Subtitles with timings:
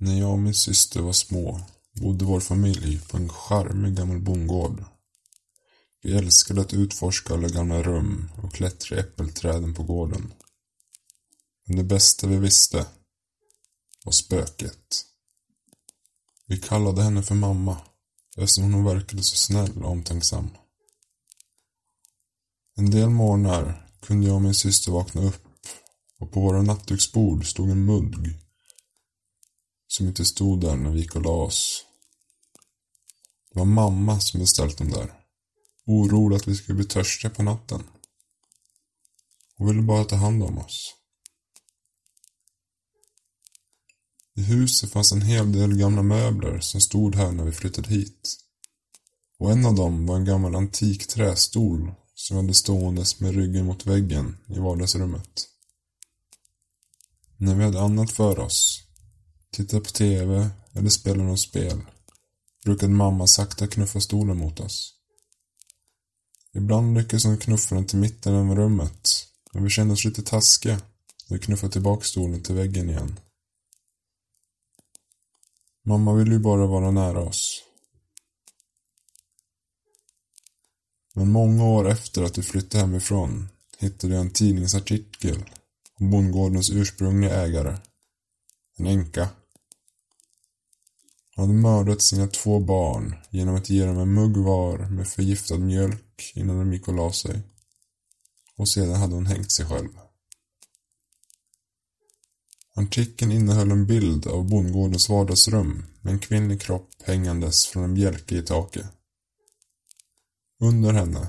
[0.00, 1.60] När jag och min syster var små
[1.92, 4.84] bodde vår familj på en charmig gammal bondgård.
[6.02, 10.32] Vi älskade att utforska alla gamla rum och klättra i äppelträden på gården.
[11.66, 12.86] Men det bästa vi visste
[14.04, 15.04] var spöket.
[16.46, 17.76] Vi kallade henne för mamma
[18.36, 20.50] eftersom hon verkade så snäll och omtänksam.
[22.76, 25.44] En del morgnar kunde jag och min syster vakna upp
[26.18, 28.38] och på våra nattduksbord stod en mugg
[29.88, 31.84] som inte stod där när vi gick och la oss.
[33.50, 35.14] Det var mamma som beställt dem där.
[35.86, 37.82] Orolig att vi skulle bli törstiga på natten.
[39.56, 40.94] Hon ville bara ta hand om oss.
[44.36, 48.36] I huset fanns en hel del gamla möbler som stod här när vi flyttade hit.
[49.38, 53.86] Och en av dem var en gammal antik trästol som hade ståendes med ryggen mot
[53.86, 55.48] väggen i vardagsrummet.
[57.36, 58.77] När vi hade annat för oss,
[59.58, 61.80] Tittar på TV eller spelar något spel,
[62.64, 64.94] brukade mamma sakta knuffa stolen mot oss.
[66.54, 70.74] Ibland lyckades hon knuffa den till mitten av rummet, men vi kände oss lite taskiga
[71.28, 73.20] och vi knuffade tillbaka stolen till väggen igen.
[75.84, 77.62] Mamma ville ju bara vara nära oss.
[81.14, 85.44] Men många år efter att vi flyttade hemifrån hittade jag en tidningsartikel
[85.94, 87.78] om bondgårdens ursprungliga ägare.
[88.76, 89.28] En änka.
[91.38, 95.58] Hon hade mördat sina två barn genom att ge dem en mugg var med förgiftad
[95.58, 97.42] mjölk innan de gick och la sig.
[98.56, 99.88] Och sedan hade hon hängt sig själv.
[102.74, 108.36] Artikeln innehöll en bild av bondgårdens vardagsrum med en kvinnlig kropp hängandes från en bjälke
[108.36, 108.86] i taket.
[110.60, 111.28] Under henne,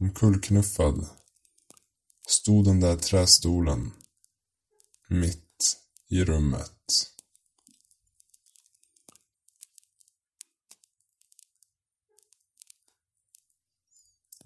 [0.00, 1.06] omkullknuffad,
[2.26, 3.90] stod den där trästolen.
[5.08, 5.76] Mitt
[6.08, 6.81] i rummet.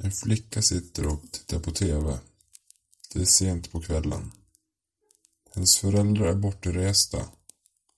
[0.07, 2.19] En flicka sitter och tittar på TV.
[3.13, 4.33] Det är sent på kvällen.
[5.55, 7.19] Hennes föräldrar är bortresta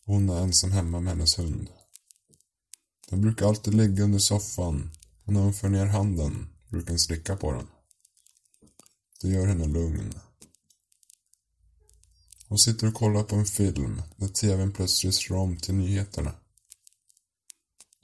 [0.05, 1.69] och hon är ensam hemma med hennes hund.
[3.09, 4.91] Den brukar alltid ligga under soffan
[5.25, 7.67] och när hon för ner handen brukar hon slicka på den.
[9.21, 10.15] Det gör henne lugn.
[12.47, 16.35] Hon sitter och kollar på en film när tvn plötsligt slår om till nyheterna.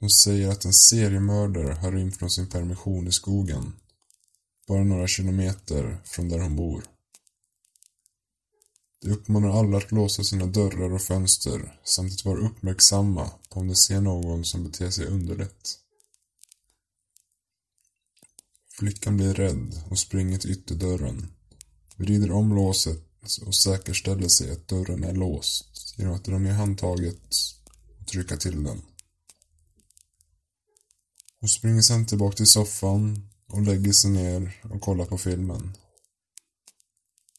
[0.01, 3.73] De säger att en seriemördare har rymt från sin permission i skogen.
[4.67, 6.85] Bara några kilometer från där hon bor.
[9.01, 13.69] De uppmanar alla att låsa sina dörrar och fönster samt att vara uppmärksamma på om
[13.69, 15.79] de ser någon som beter sig underligt.
[18.79, 21.33] Flickan blir rädd och springer till ytterdörren,
[21.97, 23.05] vrider om låset
[23.47, 27.23] och säkerställer sig att dörren är låst genom att dra ner handtaget
[28.01, 28.83] och trycka till den.
[31.41, 35.77] Hon springer sen tillbaka till soffan och lägger sig ner och kollar på filmen.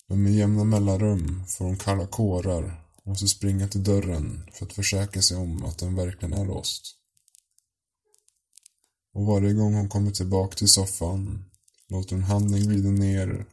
[0.07, 4.73] Men med jämna mellanrum får hon kalla kårar och måste springa till dörren för att
[4.73, 6.95] försäkra sig om att den verkligen är låst.
[9.13, 11.45] Och varje gång hon kommer tillbaka till soffan
[11.87, 13.45] låter hon handen glida ner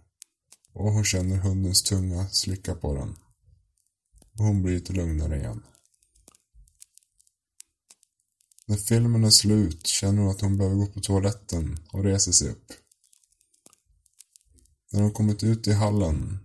[0.73, 3.17] och hon känner hundens tunga slicka på den.
[4.39, 5.63] Och hon blir lite lugnare igen.
[8.67, 12.49] När filmen är slut känner hon att hon behöver gå på toaletten och reser sig
[12.49, 12.73] upp.
[14.93, 16.39] När hon kommit ut i hallen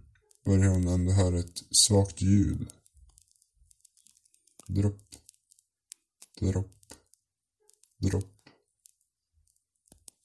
[0.46, 2.70] börjar hon ändå höra ett svagt ljud.
[4.68, 5.16] Dropp,
[6.40, 6.94] dropp,
[7.98, 8.50] dropp.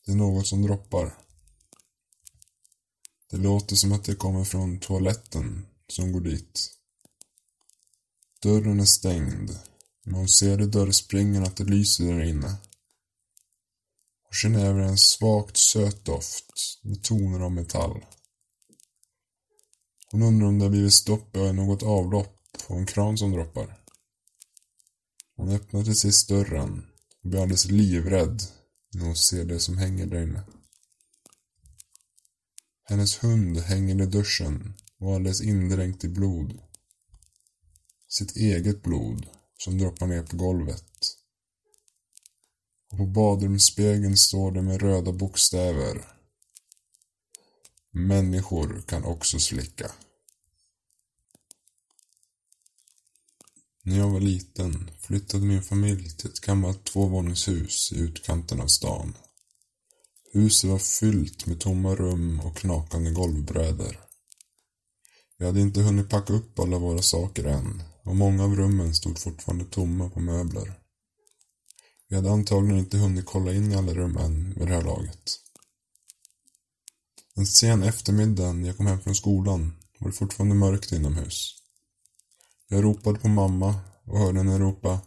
[0.04, 1.18] Det är något som droppar.
[3.30, 6.70] Det låter som att det kommer från toaletten som går dit.
[8.42, 9.58] Dörren är stängd,
[10.04, 12.56] men hon ser i dörrspringan att det lyser där inne.
[14.22, 18.04] Hon känner även en svagt söt doft med toner av metall.
[20.10, 23.78] Hon undrar om det har blivit stopp i något avlopp och en kran som droppar.
[25.36, 26.86] Hon öppnar till sist dörren
[27.22, 28.42] och blir alldeles livrädd
[28.94, 30.42] när hon ser det som hänger där inne.
[32.84, 36.58] Hennes hund hänger i duschen och alldeles indränkt i blod.
[38.08, 39.26] Sitt eget blod
[39.64, 41.16] som droppar ner på golvet.
[42.90, 46.06] Och på badrumsspegeln står det med röda bokstäver.
[47.90, 49.92] Människor kan också slicka.
[53.82, 59.14] När jag var liten flyttade min familj till ett gammalt tvåvåningshus i utkanten av stan.
[60.32, 64.00] Huset var fyllt med tomma rum och knakande golvbrädor.
[65.38, 69.18] Vi hade inte hunnit packa upp alla våra saker än och många av rummen stod
[69.18, 70.78] fortfarande tomma på möbler.
[72.08, 75.38] Vi hade antagligen inte hunnit kolla in i alla rum än vid det här laget.
[77.34, 81.54] En sen eftermiddag när jag kom hem från skolan var det fortfarande mörkt inomhus.
[82.68, 83.74] Jag ropade på mamma
[84.04, 85.00] och hörde henne ropa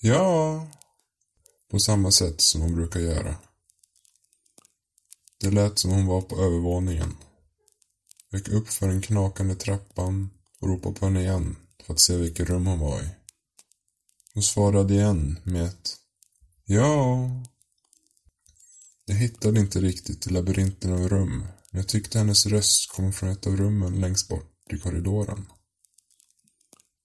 [0.00, 0.66] Ja!
[1.70, 3.34] På samma sätt som hon brukar göra.
[5.40, 7.16] Det lät som hon var på övervåningen.
[8.30, 12.16] Jag gick upp för den knakande trappan och ropade på henne igen för att se
[12.16, 13.08] vilket rum hon var i.
[14.34, 15.98] Hon svarade igen med ett
[16.70, 17.30] Ja.
[19.04, 23.28] Jag hittade inte riktigt i labyrinten av rum, men jag tyckte hennes röst kom från
[23.28, 25.46] ett av rummen längst bort i korridoren.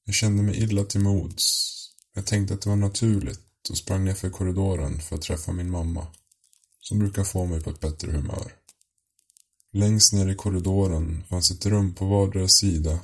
[0.05, 1.69] Jag kände mig illa till mods.
[2.13, 5.71] Jag tänkte att det var naturligt och sprang ner för korridoren för att träffa min
[5.71, 6.07] mamma,
[6.79, 8.53] som brukar få mig på ett bättre humör.
[9.71, 12.99] Längst ner i korridoren fanns ett rum på vardera sida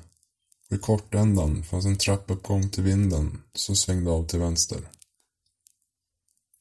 [0.70, 4.90] vid i kortändan fanns en trappuppgång till vinden som svängde av till vänster.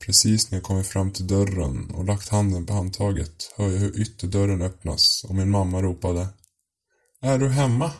[0.05, 4.01] Precis när jag kommit fram till dörren och lagt handen på handtaget hör jag hur
[4.01, 6.29] ytterdörren öppnas och min mamma ropade
[7.21, 7.93] Är du hemma?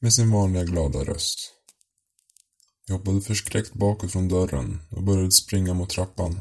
[0.00, 1.38] Med sin vanliga glada röst.
[2.86, 6.40] Jag hoppade förskräckt bakåt från dörren och började springa mot trappan.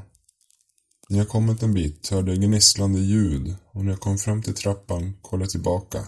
[1.10, 4.54] När jag kommit en bit hörde jag gnisslande ljud och när jag kom fram till
[4.54, 6.08] trappan kollade jag tillbaka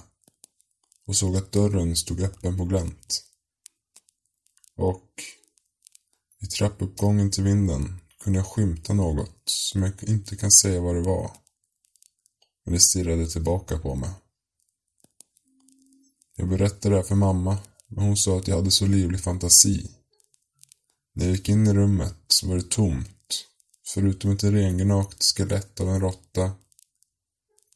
[1.09, 3.23] och såg att dörren stod öppen på glänt.
[4.75, 5.23] Och
[6.41, 11.01] i trappuppgången till vinden kunde jag skymta något som jag inte kan säga vad det
[11.01, 11.31] var.
[12.65, 14.09] Men det stirrade tillbaka på mig.
[16.35, 17.57] Jag berättade det här för mamma,
[17.87, 19.91] men hon sa att jag hade så livlig fantasi.
[21.13, 23.45] När jag gick in i rummet så var det tomt,
[23.93, 26.51] förutom ett rengnakt skelett av en råtta.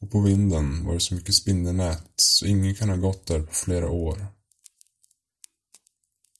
[0.04, 3.52] Och på vinden var det så mycket spindelnät så ingen kan ha gått där på
[3.52, 4.26] flera år.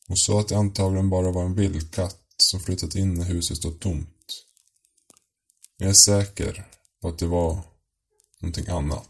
[0.06, 3.80] Hon sa att det antagligen bara var en vildkatt som flyttat in när huset stod
[3.80, 4.44] tomt.
[5.78, 6.68] Men jag är säker
[7.00, 7.60] på att det var
[8.40, 9.08] någonting annat.